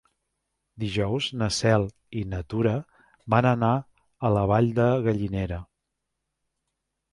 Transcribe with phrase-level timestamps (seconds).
[0.83, 1.85] Dijous na Cel
[2.21, 2.73] i na Tura
[3.35, 3.77] van a
[4.39, 5.63] la Vall de Gallinera.